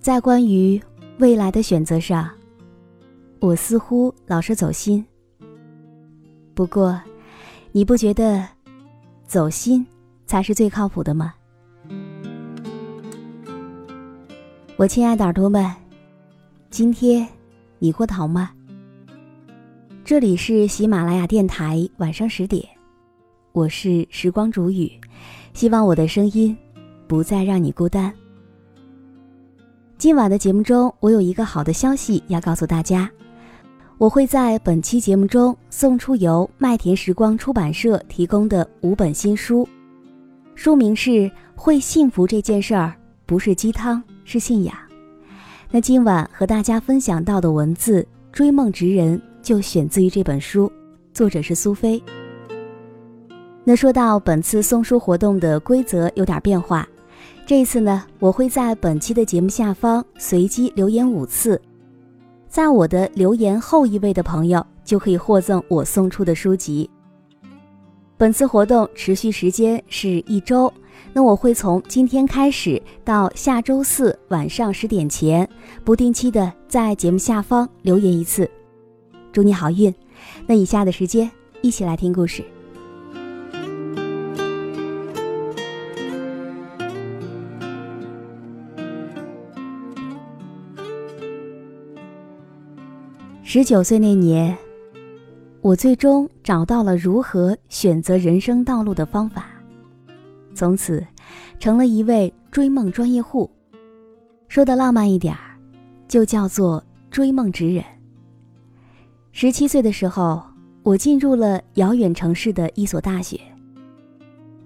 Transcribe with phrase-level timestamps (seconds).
[0.00, 0.80] 在关于
[1.18, 2.30] 未来的选择上，
[3.38, 5.04] 我似乎老是走心。
[6.54, 6.98] 不过，
[7.70, 8.42] 你不觉得
[9.26, 9.86] 走心
[10.24, 11.34] 才是最靠谱的吗？
[14.78, 15.70] 我亲爱的耳朵们，
[16.70, 17.28] 今天
[17.78, 18.52] 你过得好吗？
[20.02, 22.66] 这里是喜马拉雅电台，晚上十点，
[23.52, 24.90] 我是时光煮雨，
[25.52, 26.56] 希望我的声音
[27.06, 28.10] 不再让你孤单。
[30.00, 33.10] 今晚的节目中，我有一个好的消息要告诉大家，
[33.98, 39.68] 我会在本期节目中送出由麦田时光出版社提供的五本新书，
[40.54, 41.10] 书名是
[41.54, 42.94] 《会幸福这件事儿
[43.26, 44.74] 不是鸡汤是信仰》。
[45.70, 48.00] 那今晚和大家分享到的文字
[48.32, 50.72] 《追梦直人》就选自于这本书，
[51.12, 52.02] 作者是苏菲。
[53.64, 56.88] 那说到本次送书活动的规则有点变化。
[57.50, 61.60] 这一次呢，我会在本期的节目下方随机留言五次，
[62.48, 66.88] 在我的留言后一位的朋友就可以获赠我送出的书籍。
[68.16, 70.72] 本次活动持续时间是一周，
[71.12, 75.48] 那我会从今天开始到下周四晚上十点前，
[75.82, 78.48] 不定期的在节目下方留言一次。
[79.32, 79.92] 祝你好运！
[80.46, 81.28] 那以下的时间，
[81.62, 82.44] 一起来听故事。
[93.52, 94.56] 十九岁那年，
[95.60, 99.46] 我最终找到了如何选择人生道路的方法，
[100.54, 101.04] 从此
[101.58, 103.50] 成了一位追梦专业户。
[104.46, 105.58] 说的浪漫一点儿，
[106.06, 106.80] 就叫做
[107.10, 107.84] 追梦职人。
[109.32, 110.40] 十七岁的时候，
[110.84, 113.36] 我进入了遥远城市的一所大学。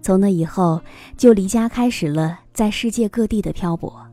[0.02, 0.78] 从那以后，
[1.16, 4.03] 就离家开始了在世界各地的漂泊。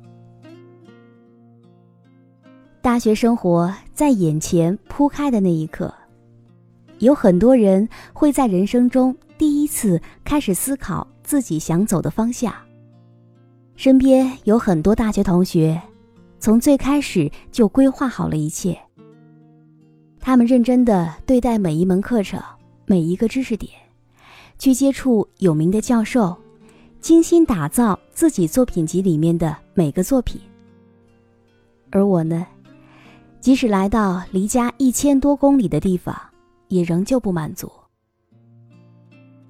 [2.82, 5.94] 大学生活在眼前铺开的那一刻，
[6.98, 12.52] 有很多人会在人生中第一次开始思考自己想走的方向。
[13.76, 15.80] 身边有很多大学同学，
[16.40, 18.76] 从最开始就规划好了一切。
[20.20, 22.42] 他们认真的对待每一门课程、
[22.88, 23.72] 每一个知识点，
[24.58, 26.36] 去接触有名的教授，
[27.00, 30.42] 精心打造自己作品集里面的每个作品。
[31.92, 32.48] 而我呢？
[33.42, 36.16] 即使来到离家一千多公里的地方，
[36.68, 37.70] 也仍旧不满足。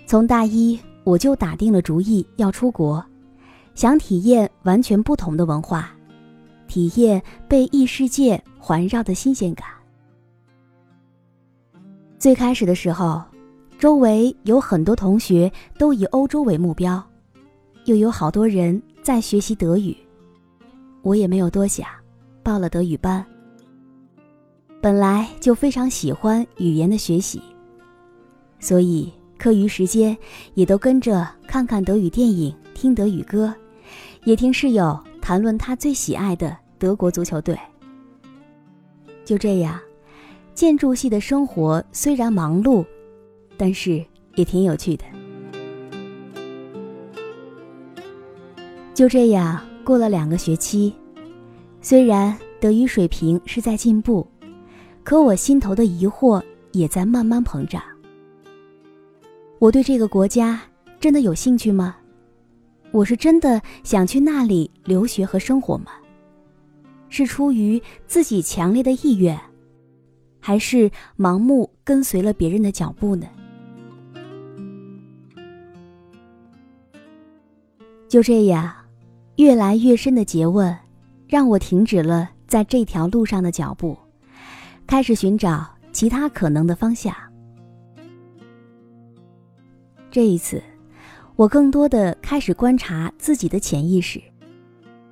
[0.08, 3.04] 从大一我就打定了主意要出国，
[3.76, 5.90] 想体验完全不同的文化，
[6.68, 9.68] 体验被异世界环绕的新鲜感。
[12.18, 13.22] 最开始的时候，
[13.78, 17.04] 周围有很多同学都以欧洲为目标，
[17.84, 19.94] 又有好多人在学习德语，
[21.02, 21.86] 我也没有多想，
[22.42, 23.26] 报了德语班。
[24.82, 27.40] 本来就非常喜欢语言的学习，
[28.60, 30.18] 所以课余时间
[30.56, 33.54] 也都跟着看看德语电影、听德语歌，
[34.24, 37.56] 也听室友谈论他最喜爱的德国足球队。
[39.24, 39.80] 就这样，
[40.56, 42.84] 建筑系的生活虽然忙碌，
[43.58, 44.04] 但是
[44.34, 45.06] 也挺有趣的。
[48.96, 50.92] 就这样过了两个学期，
[51.82, 54.28] 虽然德语水平是在进步。
[55.04, 57.82] 可我心头的疑惑也在慢慢膨胀。
[59.60, 60.62] 我对这个国家
[61.00, 61.96] 真的有兴趣吗？
[62.92, 65.92] 我是真的想去那里留学和生活吗？
[67.10, 69.40] 是出于自己强烈的意愿，
[70.40, 73.28] 还是盲目跟随了别人的脚步呢？
[78.08, 78.74] 就这样，
[79.38, 80.78] 越来越深的诘问，
[81.28, 83.98] 让我停止了在这条路上的脚步，
[84.88, 87.14] 开始寻找其他可能的方向。
[90.10, 90.62] 这一次，
[91.36, 94.22] 我更多的开始观察自己的潜意识，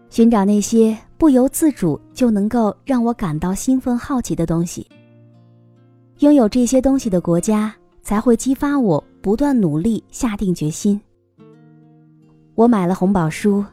[0.10, 4.86] 寻找那些不由自主就能够让我感到兴奋好奇的东西。
[6.20, 11.00] 拥有这些东西的国家，才会激发我不断努力、下定决心。
[12.56, 13.64] 我买了红宝书，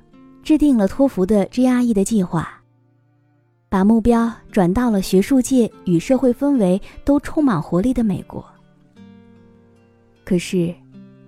[0.45, 2.56] 制定了托福的 GRE 的计划，
[3.77, 8.43] 把目标转到了学术界与社会氛围都充满活力的美国。
[10.25, 10.75] 可是，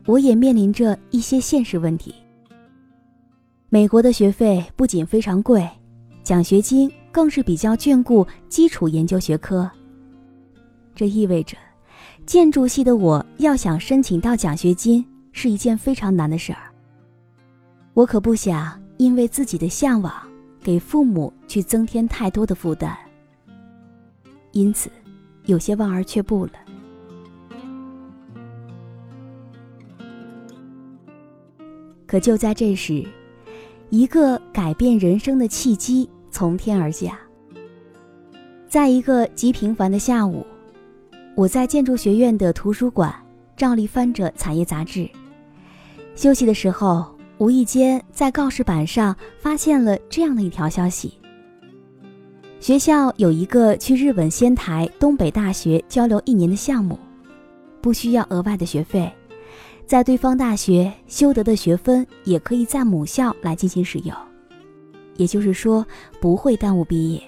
[0.07, 2.15] 我也面临着一些现实问题。
[3.69, 5.69] 美国的学费不仅非常贵，
[6.23, 9.71] 奖学金更是比较眷顾基础研究学科。
[10.95, 11.55] 这意味着，
[12.25, 16.73] 建筑系的我要想申请到奖学金是一件非常难的事儿。
[17.93, 20.15] 我可不想因为自己的向往，
[20.63, 22.95] 给父母去增添太多的负担，
[24.53, 24.91] 因此
[25.45, 26.53] 有些望而却步了。
[32.07, 33.05] 可就在这时，
[33.91, 37.17] 一个改变人生的契机从天而降。
[38.67, 40.47] 在一个极平凡的下午，
[41.35, 43.15] 我在建筑学院的图书馆
[43.57, 45.09] 照例翻着产业杂志，
[46.15, 47.18] 休息的时候。
[47.39, 51.15] 无意间在告示板上发现了这样的一条消息：
[52.59, 56.99] 学校有一个去日本仙台东北大学交流一年的项目，
[57.81, 59.11] 不需要额外的学费，
[59.87, 64.13] 在对方大学修得的学分也可以在母校来进行使用，
[65.17, 65.87] 也就是说
[66.21, 67.23] 不会耽误毕业。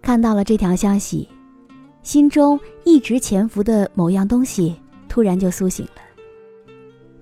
[0.00, 1.28] 看到了这条消息，
[2.04, 4.76] 心中一直潜伏的某样东西
[5.08, 6.03] 突然就苏醒了。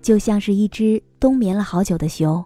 [0.03, 2.45] 就像是一只冬眠了好久的熊，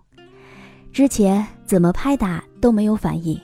[0.92, 3.40] 之前怎么拍打都没有反应，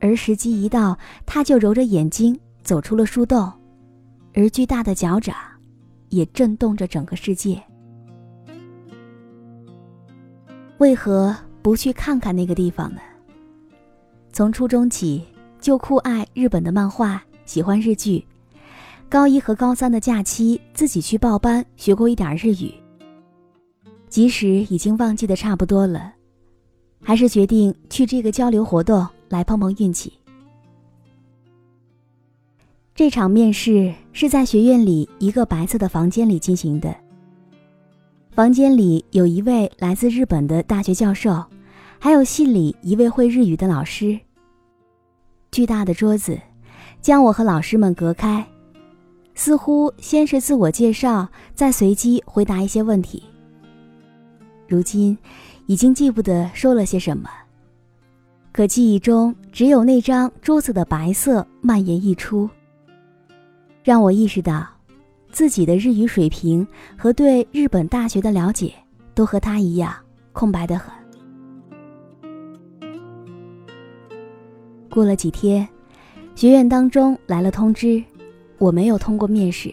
[0.00, 3.50] 而时机一到，它就揉着眼睛走出了树洞，
[4.34, 5.34] 而巨大的脚掌
[6.10, 7.60] 也震动着整个世界。
[10.78, 13.00] 为何不去看看那个地方呢？
[14.30, 15.24] 从初中起
[15.58, 18.22] 就酷爱日本的漫画，喜欢日剧，
[19.08, 22.74] 高一和高三的假期自己去报班学过一点日语。
[24.08, 26.12] 即使已经忘记的差不多了，
[27.02, 30.12] 还是决定去这个交流活动来碰碰运气。
[32.94, 36.96] 这场面试是在学院里一个白色的房间里进行的。
[38.30, 41.44] 房间里有一位来自日本的大学教授，
[41.98, 44.18] 还有系里一位会日语的老师。
[45.52, 46.38] 巨大的桌子
[47.00, 48.46] 将我和老师们隔开，
[49.34, 53.22] 似乎先是自我介绍，再随机回答一些问题。
[54.68, 55.16] 如今，
[55.66, 57.30] 已经记不得说了些什么，
[58.52, 62.48] 可记忆中只有那张桌子的白色蔓延溢出，
[63.84, 64.66] 让我意识到，
[65.30, 66.66] 自己的日语水平
[66.96, 68.72] 和对日本大学的了解，
[69.14, 69.94] 都和他一样
[70.32, 70.92] 空白的很。
[74.90, 75.68] 过了几天，
[76.34, 78.02] 学院当中来了通知，
[78.58, 79.72] 我没有通过面试，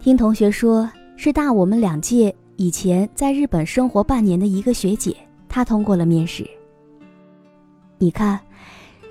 [0.00, 2.34] 听同学说是大我们两届。
[2.56, 5.16] 以前在日本生活半年的一个学姐，
[5.48, 6.48] 她通过了面试。
[7.98, 8.38] 你看，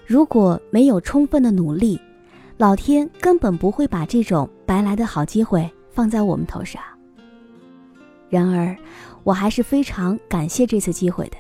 [0.06, 2.00] 如果没有充分的努力，
[2.58, 6.82] 老天根本不会把这种白来的好机会放在我们头上。
[8.30, 8.76] 然而，
[9.24, 11.38] 我还是非常感谢这次机会的，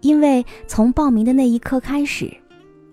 [0.00, 2.34] 因为从报名的那一刻开始，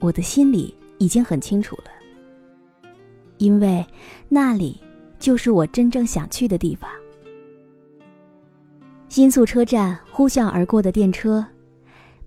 [0.01, 2.89] 我的心里已经很清楚了，
[3.37, 3.85] 因为
[4.27, 4.79] 那里
[5.17, 6.89] 就是我真正想去的地方。
[9.09, 11.43] 新宿车站呼啸而过的电车，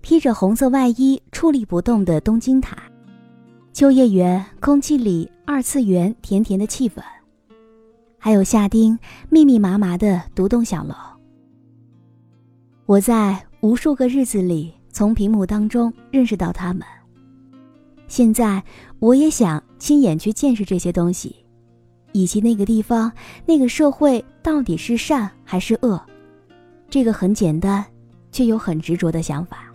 [0.00, 2.76] 披着红色外衣矗立不动的东京塔，
[3.72, 7.00] 秋叶原空气里二次元甜甜的气氛，
[8.18, 8.98] 还有夏丁
[9.30, 10.94] 密密麻麻的独栋小楼。
[12.84, 16.82] 我在无数个日子里从屏幕当中认识到他们。
[18.08, 18.60] 现在
[18.98, 21.36] 我也想亲眼去见识这些东西，
[22.10, 23.10] 以及那个地方、
[23.46, 26.04] 那个社会到底是善还是恶。
[26.92, 27.82] 这个很简单，
[28.32, 29.72] 却又很执着的想法。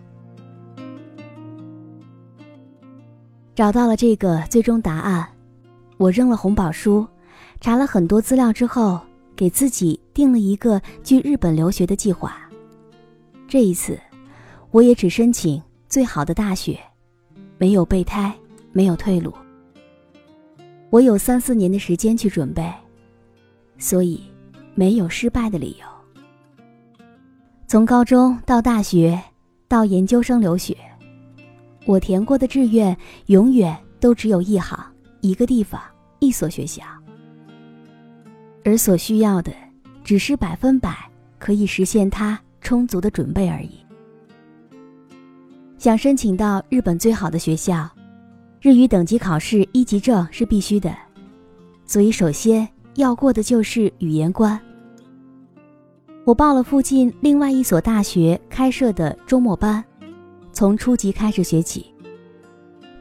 [3.56, 5.28] 找到了这个最终答案，
[5.98, 7.08] 我扔了红宝书，
[7.60, 9.02] 查了很多资料之后，
[9.36, 12.38] 给自己定了一个去日本留学的计划。
[13.48, 14.00] 这一次，
[14.70, 15.60] 我也只申请
[15.90, 16.80] 最好的大学，
[17.58, 18.32] 没有备胎，
[18.72, 19.34] 没有退路。
[20.92, 22.72] 我有三四年的时间去准备，
[23.80, 24.22] 所以
[24.76, 25.97] 没有失败的理由。
[27.68, 29.22] 从高中到大学，
[29.68, 30.74] 到研究生留学，
[31.86, 34.80] 我填过的志愿永远都只有一行、
[35.20, 35.82] 一个地方、
[36.20, 36.82] 一所学校，
[38.64, 39.52] 而所需要的
[40.02, 40.96] 只是百分百
[41.38, 43.72] 可以实现它充足的准备而已。
[45.78, 47.86] 想申请到日本最好的学校，
[48.62, 50.96] 日语等级考试一级证是必须的，
[51.86, 54.58] 所以首先要过的就是语言关。
[56.28, 59.82] 我报了附近另外一所大学开设的周末班，
[60.52, 61.86] 从初级开始学起。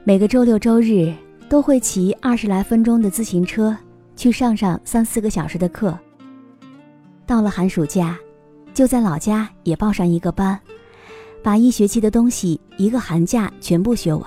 [0.05, 1.13] 每个周六周日
[1.49, 3.77] 都会骑二十来分钟的自行车
[4.15, 5.99] 去上上三四个小时的课。
[7.27, 8.17] 到了寒暑假，
[8.73, 10.57] 就在老家也报上一个班，
[11.43, 14.25] 把一学期的东西一个寒假全部学完。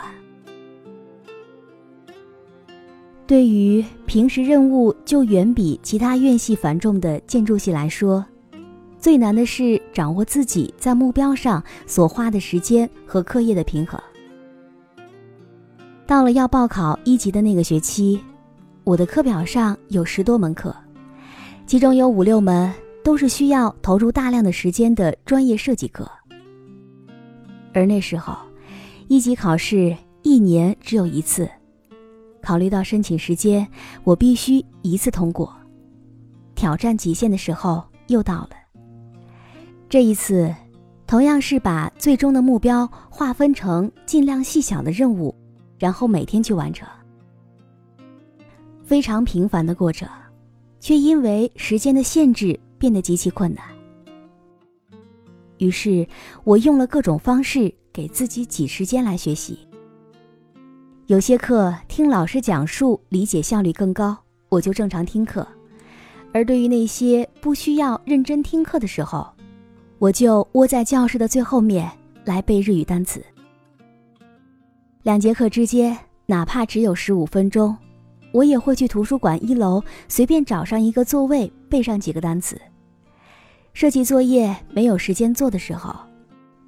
[3.25, 8.25] 对于平时任务就远比其他院系繁重的建筑系来说，
[8.99, 13.99] 最难的是掌握自己在目标上所花的时间和课业的平衡。
[16.05, 18.19] 到了要报考一级的那个学期，
[18.83, 20.75] 我的课表上有十多门课，
[21.65, 26.09] 其中有五六门都是需要投入大量的时间的专业设计课。
[27.73, 28.35] 而那时候，
[29.07, 31.47] 一级考试一年只有一次，
[32.41, 33.65] 考虑到申请时间，
[34.03, 35.55] 我必须一次通过。
[36.55, 38.49] 挑战极限的时候又到了。
[39.89, 40.53] 这一次，
[41.07, 45.33] 同样是把最终的目标划分成尽量细小的任务，
[45.79, 46.87] 然后每天去完成。
[48.83, 50.07] 非常平凡的过程，
[50.79, 53.65] 却因为时间的限制变得极其困难。
[55.57, 56.07] 于是，
[56.43, 59.57] 我用了各种方式给自己挤时间来学习。
[61.07, 64.15] 有些课听老师讲述，理解效率更高，
[64.49, 65.43] 我就正常听课；
[66.31, 69.27] 而对于那些不需要认真听课的时候，
[69.99, 71.91] 我就窝在教室的最后面
[72.23, 73.21] 来背日语单词。
[75.03, 77.75] 两节课之间，哪怕只有十五分钟，
[78.31, 82.59] 我也会去图书馆一楼随便找上一个座位背上几个单词。
[83.73, 85.93] 设计作业没有时间做的时候，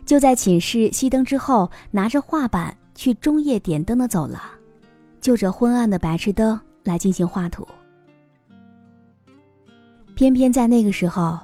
[0.05, 4.41] 就在寝室熄灯之后，拿着画板去中夜点灯的走廊，
[5.21, 7.65] 就着昏暗的白炽灯来进行画图。
[10.15, 11.39] 偏偏在那个时候。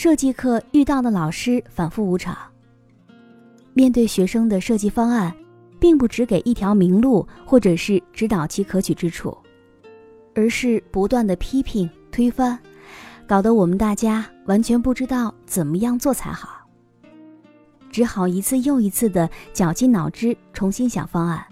[0.00, 2.38] 设计课遇到的老师反复无常。
[3.72, 5.34] 面对学生的设计方案，
[5.80, 9.36] 并不只给一条明路，或者是指导其可取之处，
[10.36, 12.56] 而是不断的批评推翻，
[13.26, 16.64] 搞得我们大家完全不知道怎么样做才好，
[17.90, 21.44] 只好一次又一次的绞尽脑汁重新想方案，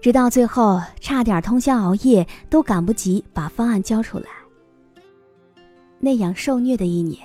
[0.00, 4.37] 直到最后差点通宵熬夜都赶不及把方案交出来。
[6.00, 7.20] 那样受虐的一年，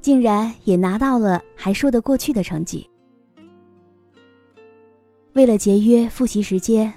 [0.00, 2.88] 竟然也拿到了还说得过去的成绩。
[5.34, 6.92] 为了节约复习时间，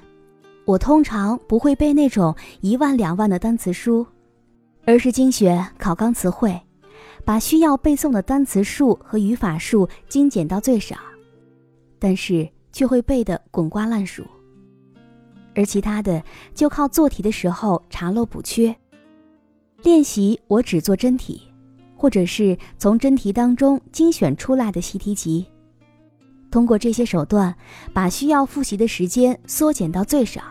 [0.66, 4.06] 我通常不会背那种一万两万的单词书，
[4.86, 6.60] 而是精选考纲词汇，
[7.25, 10.96] 把需要背诵的单词数和语法数精简到最少，
[11.98, 14.24] 但是却会背得滚瓜烂熟。
[15.56, 16.24] 而其他的
[16.54, 18.75] 就靠做题的时候查漏补缺。
[19.84, 21.42] 练习我只做真题，
[21.96, 25.46] 或者是从真题当中精选出来的习题集。
[26.50, 27.54] 通过这些手段，
[27.94, 30.42] 把需要复习的时间缩减到最少，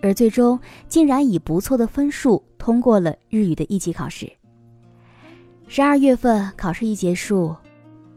[0.00, 4.30] 而最终竟然以不错的分数通过了日语的一级考试。
[5.66, 7.54] 十二月份考试一结束，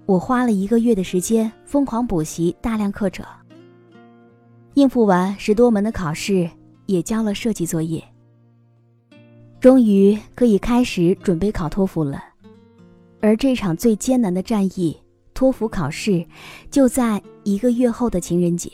[0.05, 3.25] 我花了一个月的时间疯狂补习大量课程，
[4.75, 6.49] 应付完十多门的考试，
[6.85, 8.03] 也交了设计作业。
[9.65, 12.23] 终于可以开始准备考托福了，
[13.19, 14.95] 而这场最艰难的战役——
[15.33, 16.23] 托福考试，
[16.69, 18.71] 就在一个月后的情人节。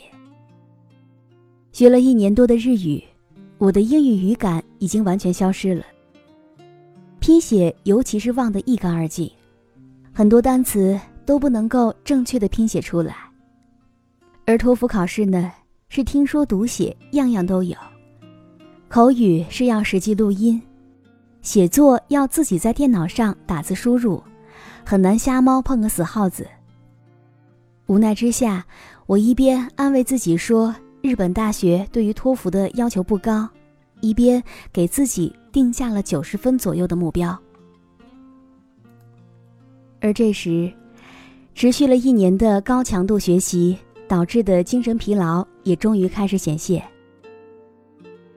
[1.72, 3.02] 学了一年多的日语，
[3.56, 5.82] 我的英语语感已经完全消失了，
[7.20, 9.32] 拼写尤其是忘得一干二净，
[10.12, 13.16] 很多单词都不能够正确的拼写出来。
[14.44, 15.50] 而托福考试呢，
[15.88, 17.74] 是听说读写样样都有，
[18.90, 20.60] 口语是要实际录音。
[21.42, 24.22] 写作要自己在电脑上打字输入，
[24.84, 26.46] 很难瞎猫碰个死耗子。
[27.86, 28.64] 无奈之下，
[29.06, 33.48] 我一边安慰自己说日本大学对于托福的要求不高，
[34.00, 37.36] 一边给自己定下了九十分左右的目标。
[40.00, 40.72] 而这时，
[41.54, 43.76] 持续了一年的高强度学习
[44.08, 46.82] 导致的精神疲劳也终于开始显现。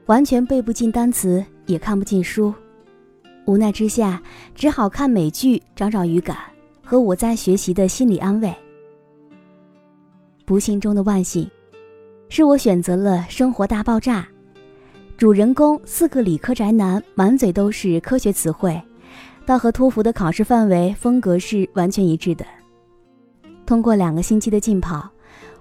[0.08, 2.54] 完全背不进单词，也看不进书，
[3.46, 4.22] 无奈之下，
[4.56, 6.38] 只好看美剧找找语感
[6.84, 8.54] 和我在学习的心理安慰。
[10.46, 11.50] 不幸中的万幸，
[12.30, 14.22] 是我选择了《生活大爆炸》，
[15.18, 18.82] 主人公四个理科宅男满嘴都是科学词汇，
[19.46, 22.46] 倒和托福的考试范围风格是完全一致的。
[23.66, 25.08] 通过两个星期的浸泡，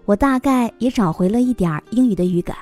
[0.05, 2.57] 我大概也找回了一点英语的语感。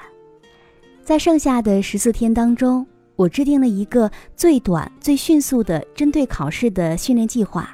[1.02, 7.70] 在剩下的十四天当中，我制定了一个最短、最迅速的针对考试的训练计划。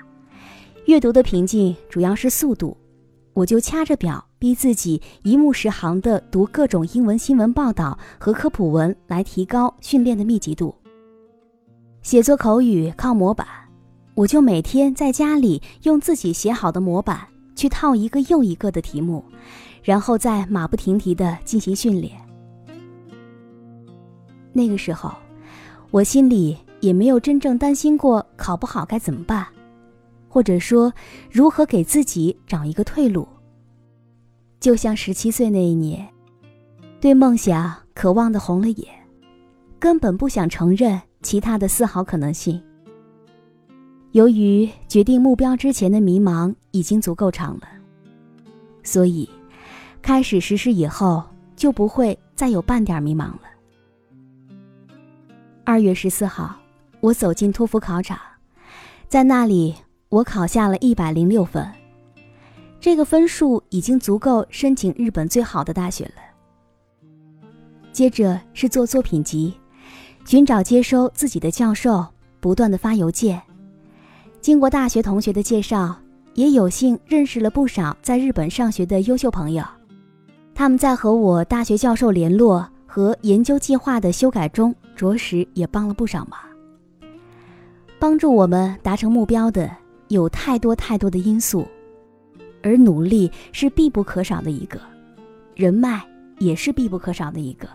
[0.86, 2.76] 阅读的瓶颈主要是速度，
[3.34, 10.74] 我就掐着表逼自己一目十行地读各种英文新闻报道和科普文，来提高训练的密集度。
[12.02, 13.46] 写作口语靠模板，
[14.14, 19.22] 我就每天在家里用自己写好的模板去套一个又一个的题目，
[19.82, 22.12] 然后再马不停蹄地进行训练。
[24.52, 25.12] 那个时候，
[25.90, 29.46] 我心里也没有真正担心过考不好该怎么办，
[30.28, 30.92] 或者说
[31.30, 33.26] 如何给自己找一个退路。
[34.60, 36.06] 就像十七岁那一年，
[37.00, 38.86] 对梦想渴望的红了眼，
[39.78, 42.60] 根本不想承认其他的丝毫可能性。
[44.12, 47.68] 由于决定目标之前的迷茫已经足够长了，
[48.82, 49.28] 所以
[50.02, 51.22] 开始实施以后
[51.56, 53.42] 就不会再有半点迷茫了。
[55.68, 56.56] 二月十四号，
[56.98, 58.18] 我走进托福考场，
[59.06, 59.74] 在那里
[60.08, 61.70] 我考下了一百零六分，
[62.80, 66.12] 这个分数已经足够申请日本最好的大学了。
[67.92, 69.52] 接着是做作品集，
[70.24, 72.02] 寻找接收自己的教授，
[72.40, 73.38] 不断的发邮件。
[74.40, 75.94] 经过大学同学的介绍，
[76.32, 79.62] 也有幸认识了不少在日本上学的优秀朋友，
[80.54, 82.66] 他们在和我大学教授联络。
[82.88, 86.40] 和研究计划的修改中，着实也帮了不少忙。
[87.98, 89.70] 帮助我们达成目标的
[90.08, 91.66] 有太多太多的因素，
[92.62, 94.80] 而努力是必不可少的一个，
[95.54, 96.02] 人脉
[96.38, 97.68] 也是必不可少的一个，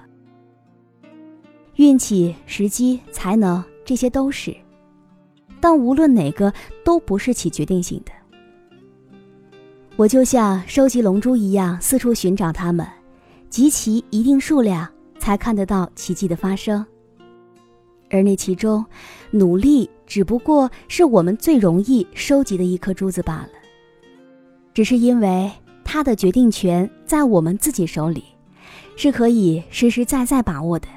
[1.76, 4.56] 运气、时机、才能，这些都是，
[5.62, 6.52] 但无论哪个
[6.84, 8.12] 都不是起决定性的。
[9.96, 12.88] 我就像收集龙珠一样，四处寻找它们，
[13.50, 14.90] 集齐一定数量。
[15.24, 16.86] 才看得到奇迹的发生，
[18.10, 18.86] 而那其中，
[19.32, 23.50] 努力只不过是我们最容易收集的一颗珠子罢了。
[24.74, 25.50] 只是因为
[25.82, 28.22] 他的决定权在我们自己手里，
[28.98, 30.90] 是可以实实在在把握的。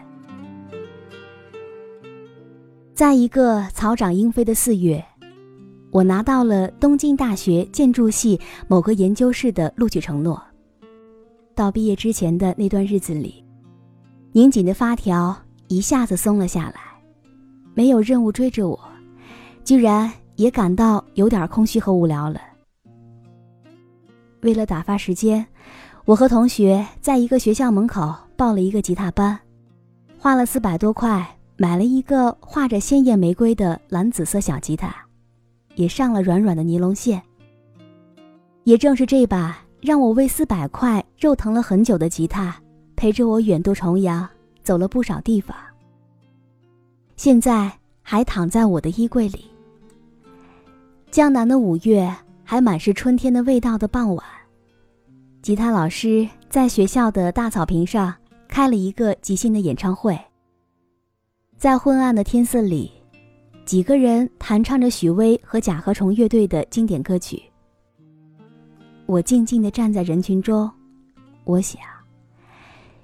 [2.96, 5.04] 在一个草长莺飞的四月，
[5.92, 10.42] 我拿到了东京大学建筑系某个研究室的录取承诺。
[11.54, 13.45] 到毕业之前的那段日子里。
[14.36, 15.34] 拧紧的发条
[15.68, 16.74] 一下子松了下来，
[17.72, 18.78] 没有任务追着我，
[19.64, 22.38] 居然也感到有点空虚和无聊了。
[24.42, 25.46] 为了打发时间，
[26.04, 29.40] 我和同学在一个学校门口报了一个吉他班，
[30.18, 34.94] 花了四百多块买了一个画着鲜艳玫瑰的蓝紫色小吉他，
[35.76, 37.22] 也上了软软的尼龙线。
[38.64, 42.54] 也正是这把让我为四百块肉疼了很久的吉他。
[42.96, 44.26] 陪着我远渡重洋，
[44.62, 45.54] 走了不少地方。
[47.16, 47.70] 现在
[48.02, 49.44] 还躺在我的衣柜里。
[51.10, 54.26] 江南的五月，还满是春天的味道的傍晚，
[55.40, 58.14] 吉他老师在学校的大草坪上
[58.48, 60.18] 开了一个即兴的演唱会。
[61.56, 62.90] 在昏暗的天色里，
[63.64, 67.42] 几个人弹唱着许巍和甲壳虫乐队的经典歌曲。
[69.06, 70.70] 我静静地站在人群中，
[71.44, 71.80] 我想。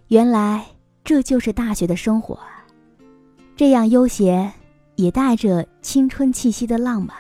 [0.09, 0.65] 原来
[1.05, 2.39] 这就是大学的生活，
[3.57, 4.53] 这样悠闲，
[4.97, 7.17] 也带着青春气息的浪漫。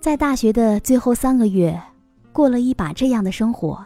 [0.00, 1.80] 在大学的最后三个月，
[2.30, 3.82] 过了一把这样的生活，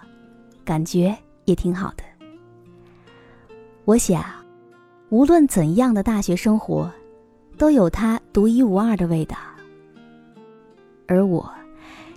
[0.64, 2.03] 感觉也挺好的。
[3.85, 4.25] 我想，
[5.11, 6.91] 无论怎样的大学生活，
[7.57, 9.37] 都有它独一无二的味道。
[11.07, 11.49] 而我，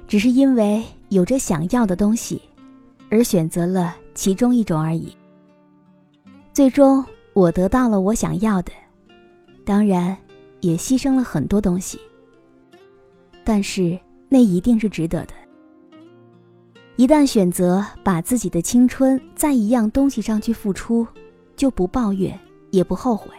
[0.07, 2.41] 只是因为有着想要的东西，
[3.11, 3.95] 而选择了。
[4.13, 5.15] 其中一种而已。
[6.53, 8.71] 最终，我得到了我想要的，
[9.65, 10.17] 当然，
[10.59, 11.99] 也牺牲了很多东西。
[13.43, 15.33] 但是，那一定是值得的。
[16.97, 21.07] 一旦选择把自己的青春在一样东西上去付出，
[21.55, 22.37] 就不抱怨，
[22.69, 23.31] 也不后悔。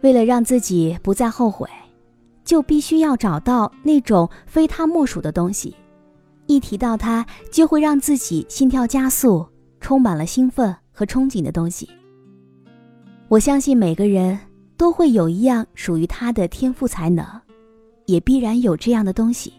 [0.00, 1.68] 为了让自己不再后悔，
[2.44, 5.76] 就必须要找到那种非他莫属的东西，
[6.46, 9.46] 一提到它就会让自己心跳加速，
[9.80, 11.88] 充满了兴奋和憧憬的东西。
[13.28, 14.38] 我相信每个人
[14.76, 17.26] 都会有一样属于他的天赋才能，
[18.06, 19.52] 也必然有这样的东西。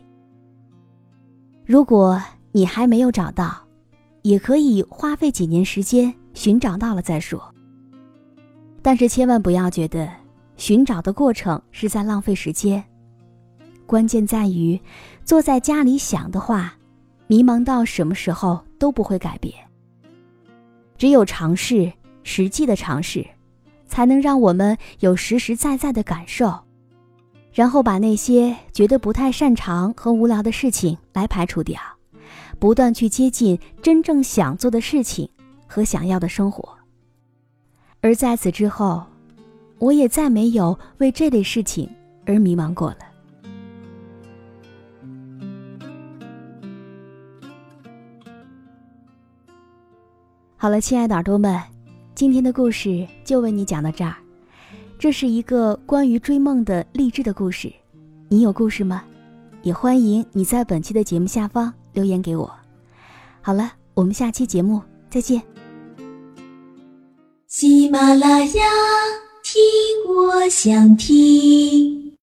[1.65, 2.21] 如果
[2.51, 3.57] 你还没有找到，
[4.21, 7.43] 也可以花费几年时间寻找到了再说。
[8.81, 10.07] 但是千万不要觉得
[10.57, 12.83] 寻找的过程是在浪费时间。
[13.87, 14.79] 关键在于，
[15.23, 16.74] 坐在家里想的话，
[17.27, 19.53] 迷茫到什么时候都不会改变。
[20.97, 21.91] 只有尝试，
[22.23, 23.25] 实际的尝试，
[23.87, 26.57] 才能让我们有实实在在的感受，
[27.51, 31.79] 然后把那些觉得不太擅长和无聊的事情来排除掉，
[32.59, 35.29] 不断去接近真正想做的事情
[35.67, 36.77] 和想要的生活。
[38.01, 39.03] 而在此之后，
[39.79, 41.89] 我也再没有为这类事情
[42.25, 42.99] 而迷茫过了。
[50.65, 51.61] 好了，亲爱的耳朵们，
[52.15, 54.15] 今天的故事就为你讲到这儿。
[54.97, 57.71] 这是一个关于追梦的励志的故事，
[58.29, 59.03] 你有故事吗？
[59.61, 62.51] 也欢迎你在本期的节目下方留言给我。
[63.43, 65.39] 好了，我们下期节目再见。
[67.45, 68.63] 喜马拉雅，
[69.43, 72.04] 听我想听。